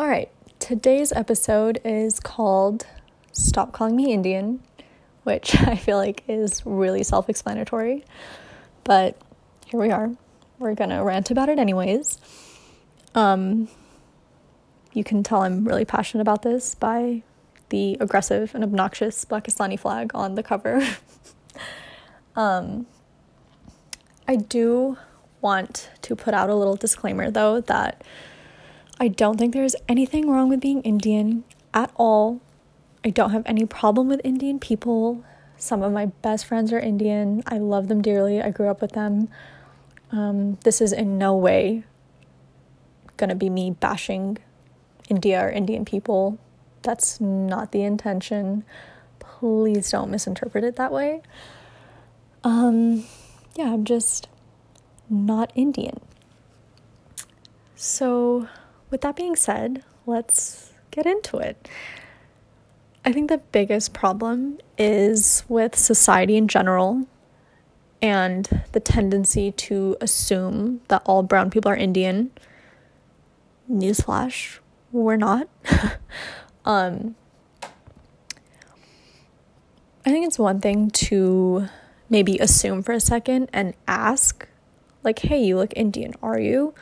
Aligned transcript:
All 0.00 0.08
right, 0.08 0.30
today's 0.58 1.12
episode 1.12 1.78
is 1.84 2.20
called 2.20 2.86
Stop 3.32 3.72
Calling 3.72 3.96
Me 3.96 4.14
Indian, 4.14 4.62
which 5.24 5.54
I 5.60 5.76
feel 5.76 5.98
like 5.98 6.24
is 6.26 6.64
really 6.64 7.02
self 7.02 7.28
explanatory. 7.28 8.06
But 8.82 9.20
here 9.66 9.78
we 9.78 9.90
are. 9.90 10.10
We're 10.58 10.74
gonna 10.74 11.04
rant 11.04 11.30
about 11.30 11.50
it 11.50 11.58
anyways. 11.58 12.18
Um, 13.14 13.68
you 14.94 15.04
can 15.04 15.22
tell 15.22 15.42
I'm 15.42 15.66
really 15.66 15.84
passionate 15.84 16.22
about 16.22 16.40
this 16.40 16.74
by 16.74 17.22
the 17.68 17.98
aggressive 18.00 18.54
and 18.54 18.64
obnoxious 18.64 19.26
Pakistani 19.26 19.78
flag 19.78 20.12
on 20.14 20.34
the 20.34 20.42
cover. 20.42 20.82
um, 22.36 22.86
I 24.26 24.36
do 24.36 24.96
want 25.42 25.90
to 26.00 26.16
put 26.16 26.32
out 26.32 26.48
a 26.48 26.54
little 26.54 26.76
disclaimer 26.76 27.30
though 27.30 27.60
that 27.60 28.02
I 29.00 29.08
don't 29.08 29.38
think 29.38 29.54
there's 29.54 29.74
anything 29.88 30.30
wrong 30.30 30.50
with 30.50 30.60
being 30.60 30.82
Indian 30.82 31.44
at 31.72 31.90
all. 31.96 32.40
I 33.02 33.08
don't 33.08 33.30
have 33.30 33.42
any 33.46 33.64
problem 33.64 34.08
with 34.08 34.20
Indian 34.22 34.58
people. 34.58 35.24
Some 35.56 35.82
of 35.82 35.90
my 35.90 36.06
best 36.06 36.44
friends 36.44 36.70
are 36.70 36.78
Indian. 36.78 37.42
I 37.46 37.56
love 37.56 37.88
them 37.88 38.02
dearly. 38.02 38.42
I 38.42 38.50
grew 38.50 38.68
up 38.68 38.82
with 38.82 38.92
them. 38.92 39.28
Um, 40.12 40.58
this 40.64 40.82
is 40.82 40.92
in 40.92 41.16
no 41.16 41.34
way 41.34 41.84
gonna 43.16 43.34
be 43.34 43.50
me 43.50 43.70
bashing 43.70 44.38
India 45.08 45.44
or 45.44 45.50
Indian 45.50 45.84
people. 45.84 46.38
That's 46.82 47.20
not 47.20 47.72
the 47.72 47.82
intention. 47.82 48.64
Please 49.18 49.90
don't 49.90 50.10
misinterpret 50.10 50.64
it 50.64 50.76
that 50.76 50.92
way. 50.92 51.22
Um, 52.44 53.04
yeah, 53.56 53.72
I'm 53.72 53.84
just 53.84 54.28
not 55.08 55.52
Indian. 55.54 56.00
So, 57.76 58.48
with 58.90 59.00
that 59.02 59.16
being 59.16 59.36
said, 59.36 59.82
let's 60.06 60.72
get 60.90 61.06
into 61.06 61.38
it. 61.38 61.68
I 63.04 63.12
think 63.12 63.30
the 63.30 63.38
biggest 63.38 63.94
problem 63.94 64.58
is 64.76 65.44
with 65.48 65.74
society 65.74 66.36
in 66.36 66.48
general 66.48 67.06
and 68.02 68.62
the 68.72 68.80
tendency 68.80 69.52
to 69.52 69.96
assume 70.00 70.80
that 70.88 71.02
all 71.04 71.22
brown 71.22 71.50
people 71.50 71.70
are 71.70 71.76
Indian. 71.76 72.30
Newsflash, 73.70 74.58
we're 74.92 75.16
not. 75.16 75.48
um, 76.64 77.14
I 80.04 80.10
think 80.10 80.26
it's 80.26 80.38
one 80.38 80.60
thing 80.60 80.90
to 80.90 81.68
maybe 82.08 82.38
assume 82.38 82.82
for 82.82 82.92
a 82.92 83.00
second 83.00 83.48
and 83.52 83.74
ask, 83.86 84.48
like, 85.02 85.20
hey, 85.20 85.42
you 85.42 85.56
look 85.56 85.72
Indian, 85.76 86.14
are 86.22 86.40
you? 86.40 86.74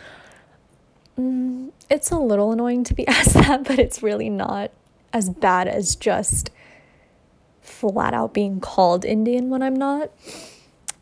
Mm, 1.19 1.73
it's 1.91 2.11
a 2.11 2.19
little 2.19 2.53
annoying 2.53 2.85
to 2.85 2.95
be 2.95 3.07
asked 3.09 3.35
that, 3.35 3.65
but 3.65 3.79
it's 3.79 4.03
really 4.03 4.31
not 4.31 4.71
as 5.13 5.31
bad 5.31 5.69
as 5.69 5.97
just 5.97 6.51
flat 7.61 8.15
out 8.15 8.33
being 8.33 8.61
called 8.61 9.05
Indian 9.05 9.51
when 9.51 9.63
I'm 9.63 9.77
not. 9.77 10.11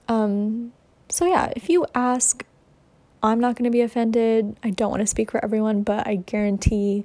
Um, 0.09 0.72
so, 1.09 1.27
yeah, 1.27 1.53
if 1.55 1.69
you 1.69 1.87
ask, 1.94 2.44
I'm 3.22 3.41
not 3.41 3.56
going 3.56 3.64
to 3.64 3.70
be 3.70 3.83
offended. 3.83 4.56
I 4.62 4.70
don't 4.70 4.91
want 4.91 5.00
to 5.00 5.06
speak 5.06 5.31
for 5.31 5.44
everyone, 5.44 5.83
but 5.83 6.06
I 6.06 6.17
guarantee 6.17 7.05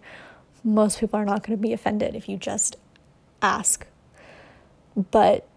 most 0.63 0.99
people 0.99 1.19
are 1.19 1.25
not 1.25 1.45
going 1.45 1.57
to 1.57 1.61
be 1.61 1.73
offended 1.73 2.15
if 2.15 2.29
you 2.29 2.37
just 2.37 2.75
ask. 3.41 3.85
But 5.11 5.47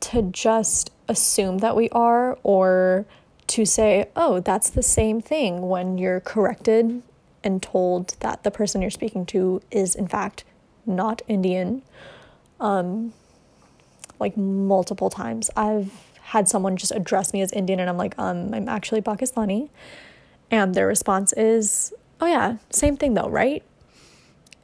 to 0.00 0.22
just 0.22 0.90
assume 1.08 1.58
that 1.58 1.74
we 1.74 1.88
are 1.90 2.38
or 2.42 3.06
to 3.48 3.64
say, 3.64 4.08
oh, 4.14 4.40
that's 4.40 4.70
the 4.70 4.82
same 4.82 5.20
thing 5.20 5.68
when 5.68 5.98
you're 5.98 6.20
corrected 6.20 7.02
and 7.42 7.62
told 7.62 8.16
that 8.20 8.42
the 8.42 8.50
person 8.50 8.82
you're 8.82 8.90
speaking 8.90 9.24
to 9.26 9.60
is, 9.70 9.94
in 9.94 10.08
fact, 10.08 10.44
not 10.86 11.22
Indian. 11.28 11.82
Um, 12.60 13.12
like 14.20 14.36
multiple 14.36 15.10
times. 15.10 15.50
I've 15.56 15.92
had 16.20 16.48
someone 16.48 16.76
just 16.76 16.92
address 16.92 17.32
me 17.32 17.40
as 17.40 17.52
Indian 17.52 17.80
and 17.80 17.88
I'm 17.88 17.96
like, 17.96 18.18
um, 18.18 18.52
I'm 18.52 18.68
actually 18.68 19.00
Pakistani. 19.00 19.70
And 20.50 20.74
their 20.74 20.86
response 20.86 21.32
is, 21.34 21.92
oh, 22.20 22.26
yeah, 22.26 22.56
same 22.70 22.96
thing 22.96 23.14
though, 23.14 23.28
right? 23.28 23.62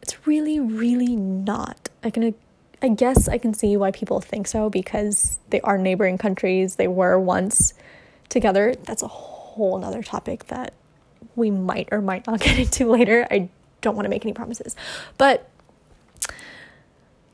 It's 0.03 0.27
really, 0.27 0.61
really 0.61 1.17
not. 1.17 1.89
I 2.03 2.11
can 2.11 2.35
I 2.83 2.89
guess 2.89 3.29
I 3.29 3.39
can 3.39 3.55
see 3.55 3.79
why 3.79 3.93
people 3.93 4.21
think 4.21 4.47
so 4.47 4.69
because 4.69 5.39
they 5.49 5.61
are 5.63 5.79
neighboring 5.79 6.19
countries. 6.19 6.77
They 6.77 6.89
were 6.89 7.19
once 7.19 7.73
together. 8.29 8.75
That's 8.85 9.03
a 9.03 9.09
whole 9.09 9.79
nother 9.79 10.03
topic 10.03 10.47
that 10.47 10.73
we 11.37 11.51
might 11.51 11.89
or 11.93 12.01
might 12.01 12.27
not 12.27 12.41
get 12.41 12.59
into 12.59 12.91
later. 12.91 13.27
I 13.31 13.49
don't 13.81 13.95
want 13.95 14.07
to 14.07 14.11
make 14.11 14.25
any 14.25 14.33
promises. 14.33 14.77
But 15.19 15.49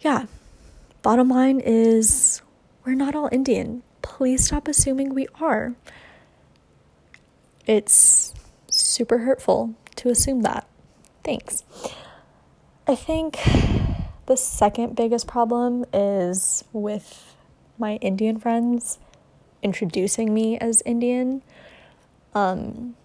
yeah, 0.01 0.27
bottom 1.03 1.28
line 1.28 1.61
is 1.61 2.43
we're 2.84 2.95
not 2.95 3.15
all 3.15 3.28
Indian. 3.31 3.83
Please 4.03 4.47
stop 4.47 4.67
assuming 4.69 5.15
we 5.15 5.28
are. 5.41 5.75
It's 7.67 8.34
super 8.69 9.19
hurtful 9.19 9.75
to 9.97 10.09
assume 10.09 10.43
that. 10.43 10.67
Thanks. 11.22 11.65
I 12.87 12.95
think 12.95 13.39
the 14.27 14.37
second 14.37 14.97
biggest 14.97 15.27
problem 15.27 15.84
is 15.93 16.65
with 16.72 17.37
my 17.78 17.97
Indian 17.97 18.39
friends 18.39 18.99
introducing 19.62 20.32
me 20.32 20.59
as 20.59 20.82
Indian. 20.87 21.43
Um, 22.34 22.97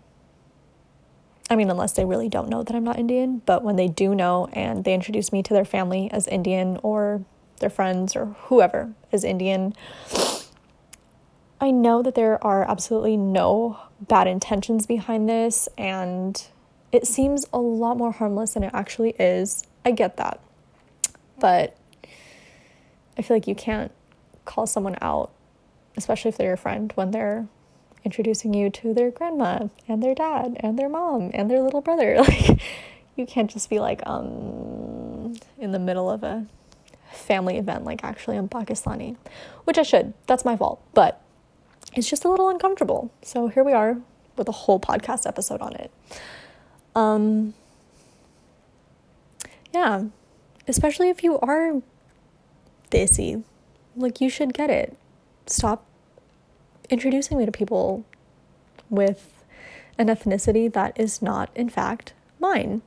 I 1.49 1.55
mean, 1.55 1.69
unless 1.69 1.93
they 1.93 2.05
really 2.05 2.29
don't 2.29 2.49
know 2.49 2.63
that 2.63 2.75
I'm 2.75 2.83
not 2.83 2.97
Indian, 2.97 3.41
but 3.45 3.63
when 3.63 3.75
they 3.75 3.87
do 3.87 4.15
know 4.15 4.47
and 4.53 4.83
they 4.83 4.93
introduce 4.93 5.31
me 5.31 5.43
to 5.43 5.53
their 5.53 5.65
family 5.65 6.09
as 6.11 6.27
Indian 6.27 6.79
or 6.81 7.23
their 7.59 7.69
friends 7.69 8.15
or 8.15 8.35
whoever 8.45 8.93
is 9.11 9.23
Indian, 9.23 9.75
I 11.61 11.71
know 11.71 12.01
that 12.01 12.15
there 12.15 12.43
are 12.43 12.69
absolutely 12.69 13.15
no 13.15 13.79
bad 14.01 14.27
intentions 14.27 14.85
behind 14.85 15.29
this, 15.29 15.69
and 15.77 16.45
it 16.91 17.07
seems 17.07 17.45
a 17.53 17.59
lot 17.59 17.97
more 17.97 18.11
harmless 18.11 18.53
than 18.53 18.63
it 18.63 18.71
actually 18.73 19.11
is. 19.19 19.65
I 19.85 19.91
get 19.91 20.17
that. 20.17 20.39
But 21.39 21.77
I 23.17 23.21
feel 23.21 23.37
like 23.37 23.47
you 23.47 23.55
can't 23.55 23.91
call 24.45 24.67
someone 24.67 24.97
out, 25.01 25.31
especially 25.97 26.29
if 26.29 26.37
they're 26.37 26.47
your 26.47 26.57
friend, 26.57 26.91
when 26.95 27.11
they're 27.11 27.47
introducing 28.05 28.53
you 28.53 28.69
to 28.69 28.93
their 28.93 29.09
grandma 29.11 29.67
and 29.87 30.01
their 30.01 30.13
dad 30.13 30.55
and 30.59 30.77
their 30.77 30.87
mom 30.87 31.31
and 31.33 31.49
their 31.49 31.61
little 31.61 31.81
brother. 31.81 32.23
Like, 33.17 33.21
you 33.21 33.25
can't 33.25 33.49
just 33.49 33.69
be 33.69 33.79
like, 33.79 34.01
um, 34.05 35.35
in 35.57 35.71
the 35.71 35.79
middle 35.79 36.11
of 36.11 36.21
a 36.21 36.47
family 37.13 37.57
event, 37.57 37.85
like, 37.85 38.03
actually, 38.03 38.35
I'm 38.35 38.49
Pakistani, 38.49 39.15
which 39.63 39.77
I 39.77 39.83
should. 39.83 40.13
That's 40.27 40.43
my 40.43 40.57
fault. 40.57 40.81
But 40.93 41.21
it's 41.93 42.09
just 42.09 42.25
a 42.25 42.29
little 42.29 42.49
uncomfortable. 42.49 43.11
So 43.21 43.47
here 43.47 43.63
we 43.63 43.71
are 43.71 44.01
with 44.35 44.49
a 44.49 44.51
whole 44.51 44.81
podcast 44.81 45.25
episode 45.25 45.61
on 45.61 45.75
it. 45.75 45.91
Um, 46.93 47.53
yeah, 49.73 50.03
especially 50.67 51.07
if 51.07 51.23
you 51.23 51.39
are 51.39 51.81
desi. 52.91 53.43
Like, 53.95 54.19
you 54.19 54.29
should 54.29 54.53
get 54.53 54.69
it. 54.69 54.97
Stop 55.47 55.85
introducing 56.89 57.37
me 57.37 57.45
to 57.45 57.51
people 57.51 58.05
with 58.89 59.43
an 59.97 60.07
ethnicity 60.07 60.71
that 60.73 60.99
is 60.99 61.21
not, 61.21 61.49
in 61.55 61.69
fact, 61.69 62.13
mine. 62.39 62.81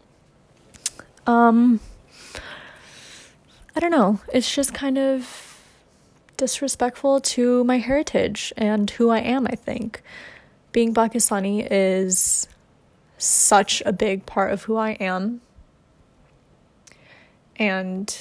Um, 1.27 1.81
I 3.77 3.81
don't 3.81 3.91
know. 3.91 4.21
It's 4.33 4.53
just 4.53 4.75
kind 4.75 4.99
of 4.99 5.61
disrespectful 6.37 7.21
to 7.21 7.65
my 7.65 7.79
heritage 7.79 8.53
and 8.57 8.89
who 8.91 9.11
I 9.11 9.19
am, 9.19 9.47
I 9.47 9.55
think. 9.55 10.03
Being 10.73 10.95
Pakistani 10.95 11.67
is 11.71 12.49
such 13.19 13.83
a 13.85 13.93
big 13.93 14.27
part 14.27 14.53
of 14.53 14.65
who 14.65 14.77
I 14.77 14.91
am 14.93 15.41
and 17.57 18.17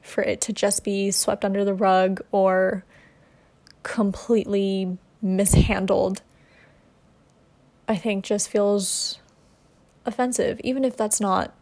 for 0.00 0.22
it 0.22 0.40
to 0.42 0.52
just 0.52 0.84
be 0.84 1.10
swept 1.10 1.44
under 1.44 1.64
the 1.64 1.74
rug 1.74 2.22
or 2.32 2.84
completely 3.84 4.98
mishandled, 5.22 6.22
I 7.86 7.94
think 7.96 8.24
just 8.24 8.48
feels 8.48 9.20
offensive, 10.04 10.60
even 10.64 10.84
if 10.84 10.96
that's 10.96 11.20
not 11.20 11.54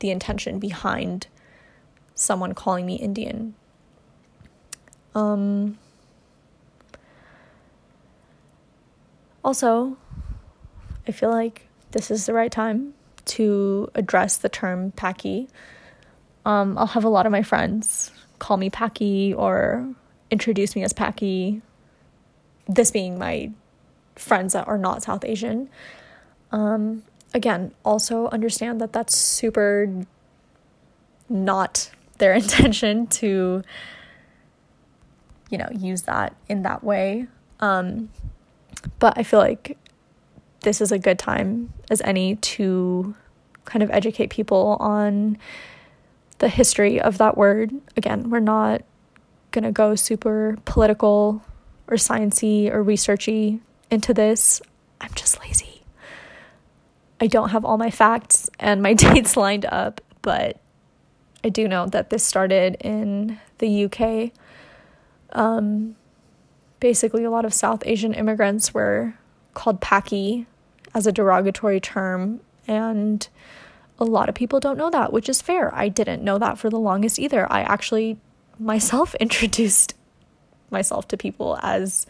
the 0.00 0.10
intention 0.10 0.58
behind 0.58 1.28
someone 2.16 2.54
calling 2.54 2.84
me 2.84 2.96
Indian. 2.96 3.54
Um, 5.14 5.78
also, 9.44 9.96
I 11.06 11.12
feel 11.12 11.30
like 11.30 11.68
this 11.92 12.10
is 12.10 12.26
the 12.26 12.34
right 12.34 12.50
time 12.50 12.94
to 13.26 13.88
address 13.94 14.36
the 14.38 14.48
term 14.48 14.90
Paki 14.92 15.48
um, 16.48 16.78
I'll 16.78 16.86
have 16.86 17.04
a 17.04 17.10
lot 17.10 17.26
of 17.26 17.32
my 17.32 17.42
friends 17.42 18.10
call 18.38 18.56
me 18.56 18.70
Paki 18.70 19.36
or 19.36 19.86
introduce 20.30 20.76
me 20.76 20.82
as 20.82 20.92
Paki. 20.92 21.62
This 22.66 22.90
being 22.90 23.18
my 23.18 23.50
friends 24.16 24.52
that 24.52 24.68
are 24.68 24.78
not 24.78 25.02
South 25.02 25.24
Asian. 25.24 25.68
Um, 26.52 27.02
again, 27.34 27.72
also 27.84 28.28
understand 28.28 28.80
that 28.80 28.92
that's 28.92 29.16
super 29.16 30.04
not 31.28 31.90
their 32.18 32.32
intention 32.42 33.06
to, 33.06 33.62
you 35.50 35.58
know, 35.58 35.68
use 35.72 36.02
that 36.02 36.34
in 36.48 36.62
that 36.62 36.82
way. 36.84 37.26
Um, 37.60 38.10
but 38.98 39.16
I 39.16 39.22
feel 39.22 39.40
like 39.40 39.76
this 40.60 40.80
is 40.80 40.92
a 40.92 40.98
good 40.98 41.18
time 41.18 41.72
as 41.90 42.00
any 42.02 42.36
to 42.36 43.14
kind 43.64 43.82
of 43.82 43.90
educate 43.90 44.30
people 44.30 44.76
on 44.80 45.38
the 46.38 46.48
history 46.48 47.00
of 47.00 47.18
that 47.18 47.36
word. 47.36 47.72
Again, 47.96 48.30
we're 48.30 48.40
not 48.40 48.82
going 49.58 49.64
to 49.64 49.76
go 49.76 49.96
super 49.96 50.56
political 50.64 51.42
or 51.88 51.96
sciency 51.96 52.72
or 52.72 52.84
researchy 52.84 53.58
into 53.90 54.14
this. 54.14 54.62
I'm 55.00 55.12
just 55.14 55.40
lazy. 55.40 55.82
I 57.20 57.26
don't 57.26 57.48
have 57.48 57.64
all 57.64 57.76
my 57.76 57.90
facts 57.90 58.48
and 58.60 58.80
my 58.82 58.94
dates 58.94 59.36
lined 59.36 59.66
up, 59.66 60.00
but 60.22 60.60
I 61.42 61.48
do 61.48 61.66
know 61.66 61.86
that 61.86 62.10
this 62.10 62.24
started 62.24 62.76
in 62.80 63.40
the 63.58 63.86
UK. 63.86 64.30
Um, 65.32 65.96
basically, 66.78 67.24
a 67.24 67.30
lot 67.30 67.44
of 67.44 67.52
South 67.52 67.82
Asian 67.84 68.14
immigrants 68.14 68.72
were 68.72 69.14
called 69.54 69.80
Paki 69.80 70.46
as 70.94 71.08
a 71.08 71.12
derogatory 71.12 71.80
term, 71.80 72.40
and 72.68 73.26
a 73.98 74.04
lot 74.04 74.28
of 74.28 74.36
people 74.36 74.60
don't 74.60 74.78
know 74.78 74.90
that, 74.90 75.12
which 75.12 75.28
is 75.28 75.42
fair. 75.42 75.74
I 75.74 75.88
didn't 75.88 76.22
know 76.22 76.38
that 76.38 76.58
for 76.58 76.70
the 76.70 76.78
longest 76.78 77.18
either. 77.18 77.50
I 77.52 77.62
actually 77.62 78.18
myself 78.58 79.14
introduced 79.20 79.94
myself 80.70 81.08
to 81.08 81.16
people 81.16 81.58
as 81.62 82.06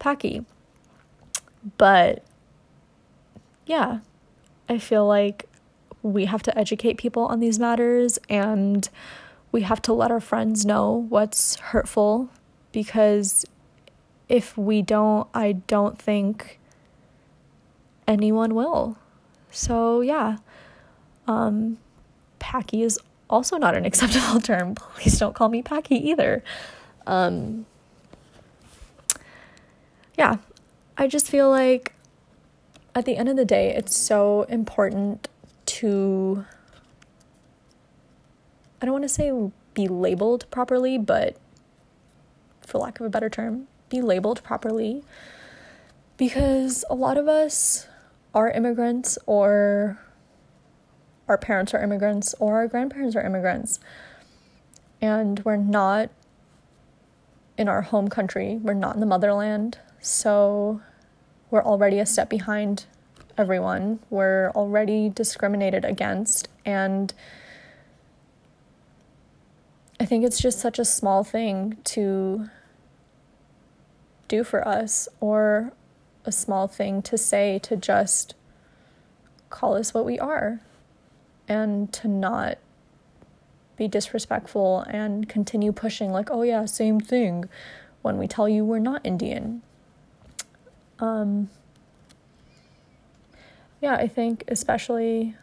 Paki. 0.00 0.44
But 1.76 2.24
yeah, 3.66 3.98
I 4.68 4.78
feel 4.78 5.06
like 5.06 5.46
we 6.02 6.26
have 6.26 6.42
to 6.44 6.56
educate 6.58 6.96
people 6.96 7.26
on 7.26 7.40
these 7.40 7.58
matters 7.58 8.18
and 8.28 8.88
we 9.52 9.62
have 9.62 9.82
to 9.82 9.92
let 9.92 10.10
our 10.10 10.20
friends 10.20 10.64
know 10.64 11.06
what's 11.08 11.56
hurtful 11.56 12.28
because 12.72 13.44
if 14.28 14.56
we 14.56 14.82
don't, 14.82 15.26
I 15.34 15.52
don't 15.52 15.98
think 15.98 16.58
anyone 18.06 18.54
will. 18.54 18.98
So, 19.50 20.00
yeah. 20.00 20.36
Um, 21.26 21.78
Paki 22.40 22.84
is 22.84 22.98
also 23.30 23.56
not 23.56 23.76
an 23.76 23.84
acceptable 23.90 24.40
term. 24.40 24.74
Please 24.74 25.18
don't 25.18 25.34
call 25.34 25.48
me 25.48 25.62
Paki 25.62 25.92
either. 25.92 26.42
Um, 27.06 27.66
yeah, 30.16 30.36
I 30.96 31.06
just 31.06 31.28
feel 31.28 31.48
like 31.48 31.94
at 32.94 33.04
the 33.04 33.16
end 33.16 33.28
of 33.28 33.36
the 33.36 33.44
day, 33.44 33.74
it's 33.74 33.96
so 33.96 34.42
important 34.42 35.28
to, 35.66 36.44
I 38.82 38.86
don't 38.86 38.92
want 38.92 39.04
to 39.04 39.08
say 39.08 39.32
be 39.74 39.86
labeled 39.86 40.50
properly, 40.50 40.98
but 40.98 41.36
for 42.60 42.78
lack 42.78 42.98
of 42.98 43.06
a 43.06 43.08
better 43.08 43.30
term, 43.30 43.68
be 43.88 44.02
labeled 44.02 44.42
properly 44.42 45.04
because 46.16 46.84
a 46.90 46.94
lot 46.94 47.16
of 47.16 47.28
us 47.28 47.86
are 48.34 48.50
immigrants 48.50 49.18
or 49.24 49.98
our 51.28 51.38
parents 51.38 51.74
are 51.74 51.82
immigrants 51.82 52.34
or 52.38 52.56
our 52.56 52.68
grandparents 52.68 53.14
are 53.14 53.22
immigrants. 53.22 53.78
And 55.00 55.44
we're 55.44 55.56
not 55.56 56.10
in 57.56 57.68
our 57.68 57.82
home 57.82 58.08
country, 58.08 58.58
we're 58.62 58.74
not 58.74 58.94
in 58.94 59.00
the 59.00 59.06
motherland. 59.06 59.78
So 60.00 60.80
we're 61.50 61.64
already 61.64 61.98
a 61.98 62.06
step 62.06 62.28
behind 62.28 62.86
everyone. 63.36 64.00
We're 64.10 64.50
already 64.50 65.08
discriminated 65.08 65.84
against. 65.84 66.48
And 66.64 67.12
I 70.00 70.04
think 70.04 70.24
it's 70.24 70.40
just 70.40 70.60
such 70.60 70.78
a 70.78 70.84
small 70.84 71.24
thing 71.24 71.78
to 71.84 72.48
do 74.28 74.44
for 74.44 74.66
us, 74.66 75.08
or 75.20 75.72
a 76.24 76.32
small 76.32 76.68
thing 76.68 77.00
to 77.02 77.16
say 77.16 77.58
to 77.60 77.76
just 77.76 78.34
call 79.48 79.74
us 79.74 79.94
what 79.94 80.04
we 80.04 80.18
are 80.18 80.60
and 81.48 81.92
to 81.94 82.08
not 82.08 82.58
be 83.76 83.88
disrespectful 83.88 84.80
and 84.80 85.28
continue 85.28 85.72
pushing, 85.72 86.12
like, 86.12 86.30
oh 86.30 86.42
yeah, 86.42 86.64
same 86.64 87.00
thing, 87.00 87.48
when 88.02 88.18
we 88.18 88.26
tell 88.26 88.48
you 88.48 88.64
we're 88.64 88.78
not 88.78 89.00
Indian. 89.04 89.62
Um, 90.98 91.48
yeah, 93.80 93.94
I 93.94 94.08
think 94.08 94.44
especially 94.48 95.36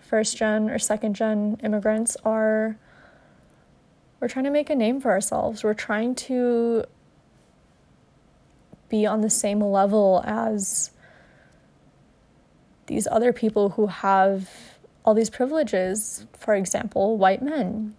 first 0.00 0.36
gen 0.36 0.68
or 0.68 0.78
second 0.78 1.14
gen 1.14 1.58
immigrants 1.62 2.16
are 2.24 2.76
we're 4.20 4.28
trying 4.28 4.44
to 4.44 4.50
make 4.50 4.70
a 4.70 4.74
name 4.74 5.00
for 5.00 5.10
ourselves. 5.10 5.62
We're 5.62 5.74
trying 5.74 6.14
to 6.14 6.84
be 8.88 9.06
on 9.06 9.20
the 9.20 9.30
same 9.30 9.60
level 9.60 10.22
as 10.24 10.90
these 12.86 13.06
other 13.10 13.32
people 13.32 13.70
who 13.70 13.86
have 13.86 14.48
all 15.04 15.14
these 15.14 15.30
privileges, 15.30 16.26
for 16.32 16.54
example, 16.54 17.18
white 17.18 17.42
men. 17.42 17.94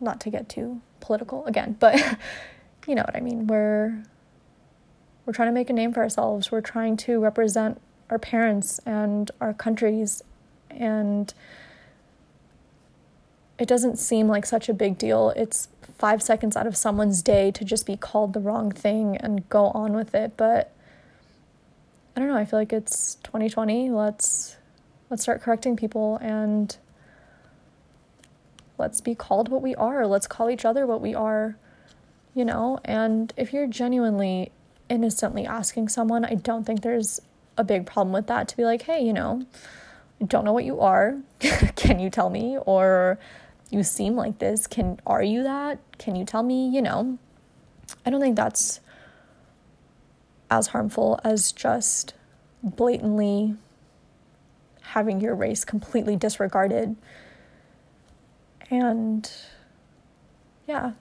Not 0.00 0.20
to 0.20 0.30
get 0.30 0.48
too 0.48 0.80
political 1.00 1.44
again, 1.46 1.76
but 1.78 1.96
you 2.86 2.94
know 2.94 3.02
what 3.02 3.16
I 3.16 3.20
mean. 3.20 3.46
We're 3.46 4.02
we're 5.26 5.32
trying 5.32 5.48
to 5.48 5.52
make 5.52 5.68
a 5.68 5.72
name 5.72 5.92
for 5.92 6.00
ourselves. 6.00 6.50
We're 6.50 6.60
trying 6.60 6.96
to 6.98 7.20
represent 7.20 7.80
our 8.10 8.18
parents 8.18 8.80
and 8.86 9.30
our 9.40 9.52
countries 9.52 10.22
and 10.70 11.34
it 13.58 13.66
doesn't 13.66 13.98
seem 13.98 14.28
like 14.28 14.46
such 14.46 14.68
a 14.68 14.74
big 14.74 14.98
deal. 14.98 15.30
It's 15.36 15.68
5 15.98 16.22
seconds 16.22 16.56
out 16.56 16.66
of 16.66 16.76
someone's 16.76 17.22
day 17.22 17.50
to 17.50 17.64
just 17.64 17.86
be 17.86 17.96
called 17.96 18.32
the 18.32 18.40
wrong 18.40 18.70
thing 18.70 19.16
and 19.16 19.48
go 19.48 19.66
on 19.70 19.94
with 19.94 20.14
it, 20.14 20.36
but 20.36 20.72
I 22.14 22.20
don't 22.20 22.28
know, 22.28 22.36
I 22.36 22.44
feel 22.44 22.58
like 22.58 22.72
it's 22.72 23.16
2020. 23.16 23.90
Let's 23.90 24.56
let's 25.10 25.22
start 25.22 25.42
correcting 25.42 25.76
people 25.76 26.16
and 26.18 26.76
let's 28.76 29.00
be 29.00 29.14
called 29.14 29.48
what 29.48 29.62
we 29.62 29.74
are. 29.74 30.06
Let's 30.06 30.26
call 30.26 30.50
each 30.50 30.64
other 30.64 30.86
what 30.86 31.00
we 31.00 31.14
are, 31.14 31.56
you 32.34 32.44
know? 32.44 32.78
And 32.84 33.32
if 33.36 33.52
you're 33.52 33.66
genuinely 33.66 34.52
innocently 34.88 35.46
asking 35.46 35.88
someone, 35.88 36.24
I 36.24 36.34
don't 36.34 36.64
think 36.64 36.82
there's 36.82 37.20
a 37.56 37.64
big 37.64 37.86
problem 37.86 38.12
with 38.12 38.26
that 38.28 38.48
to 38.48 38.56
be 38.56 38.64
like, 38.64 38.82
hey, 38.82 39.04
you 39.04 39.12
know, 39.12 39.44
I 40.20 40.24
don't 40.24 40.44
know 40.44 40.52
what 40.52 40.64
you 40.64 40.80
are. 40.80 41.18
Can 41.76 41.98
you 41.98 42.10
tell 42.10 42.30
me? 42.30 42.58
Or 42.66 43.18
you 43.70 43.82
seem 43.82 44.16
like 44.16 44.38
this. 44.38 44.66
Can 44.66 45.00
are 45.06 45.22
you 45.22 45.42
that? 45.42 45.78
Can 45.98 46.16
you 46.16 46.24
tell 46.24 46.42
me? 46.42 46.68
You 46.68 46.82
know, 46.82 47.18
I 48.06 48.10
don't 48.10 48.20
think 48.20 48.36
that's 48.36 48.80
as 50.50 50.68
harmful 50.68 51.20
as 51.24 51.52
just 51.52 52.14
blatantly 52.62 53.54
having 54.98 55.20
your 55.20 55.32
race 55.36 55.64
completely 55.64 56.16
disregarded. 56.16 56.96
And 58.68 59.30
yeah, 60.66 60.94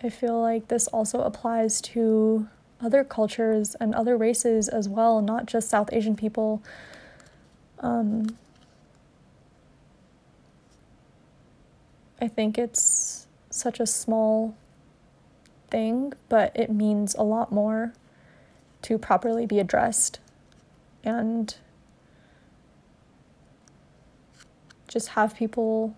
I 0.00 0.08
feel 0.08 0.40
like 0.40 0.68
this 0.68 0.86
also 0.86 1.22
applies 1.22 1.80
to 1.80 2.46
other 2.80 3.02
cultures 3.02 3.74
and 3.80 3.96
other 3.96 4.16
races 4.16 4.68
as 4.68 4.88
well, 4.88 5.20
not 5.20 5.46
just 5.46 5.68
South 5.68 5.92
Asian 5.92 6.14
people. 6.14 6.62
Um, 7.80 8.36
I 12.20 12.28
think 12.28 12.58
it's 12.58 13.26
such 13.50 13.80
a 13.80 13.86
small 13.86 14.54
thing, 15.68 16.12
but 16.28 16.54
it 16.54 16.70
means 16.70 17.16
a 17.16 17.24
lot 17.24 17.50
more 17.50 17.92
to 18.82 18.98
properly 18.98 19.46
be 19.46 19.58
addressed 19.58 20.20
and 21.02 21.56
just 24.88 25.08
have 25.10 25.36
people 25.36 25.94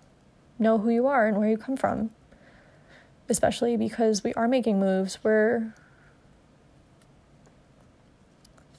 know 0.59 0.78
who 0.78 0.90
you 0.90 1.06
are 1.06 1.26
and 1.26 1.38
where 1.38 1.49
you 1.49 1.56
come 1.56 1.76
from. 1.76 2.11
Especially 3.28 3.76
because 3.76 4.23
we 4.25 4.35
are 4.35 4.49
making 4.49 4.80
moves. 4.80 5.18
We're 5.23 5.73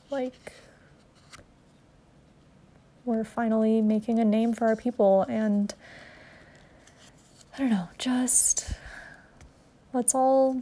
like, 0.10 0.54
we're 3.06 3.24
finally 3.24 3.82
making 3.82 4.20
a 4.20 4.26
name 4.26 4.54
for 4.54 4.68
our 4.68 4.76
people. 4.76 5.24
And 5.24 5.74
I 7.54 7.60
don't 7.60 7.70
know, 7.70 7.88
just 7.98 8.74
let's 9.94 10.14
all 10.14 10.62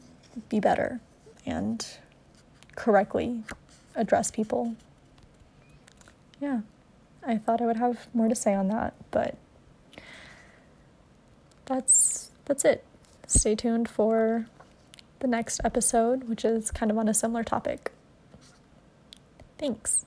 be 0.50 0.60
better 0.60 1.00
and 1.46 1.86
correctly 2.75 3.44
address 3.96 4.32
people. 4.32 4.75
Yeah. 6.39 6.62
I 7.26 7.38
thought 7.38 7.62
I 7.62 7.66
would 7.66 7.78
have 7.78 8.08
more 8.14 8.28
to 8.28 8.36
say 8.36 8.54
on 8.54 8.70
that, 8.70 8.94
but 9.12 9.38
that's 11.66 12.32
that's 12.46 12.66
it. 12.66 12.84
Stay 13.28 13.56
tuned 13.56 13.88
for 13.88 14.48
the 15.20 15.28
next 15.28 15.62
episode, 15.64 16.28
which 16.28 16.44
is 16.44 16.72
kind 16.72 16.92
of 16.92 16.98
on 16.98 17.08
a 17.08 17.14
similar 17.14 17.44
topic. 17.44 17.92
Thanks. 19.58 20.06